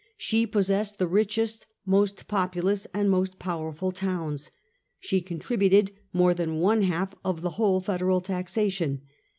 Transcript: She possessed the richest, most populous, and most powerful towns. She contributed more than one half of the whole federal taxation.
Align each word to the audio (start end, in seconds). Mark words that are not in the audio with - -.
She 0.17 0.47
possessed 0.47 0.97
the 0.97 1.05
richest, 1.05 1.67
most 1.85 2.27
populous, 2.27 2.87
and 2.91 3.07
most 3.07 3.37
powerful 3.37 3.91
towns. 3.91 4.49
She 4.99 5.21
contributed 5.21 5.91
more 6.11 6.33
than 6.33 6.59
one 6.59 6.81
half 6.81 7.13
of 7.23 7.43
the 7.43 7.51
whole 7.51 7.81
federal 7.81 8.19
taxation. 8.19 9.03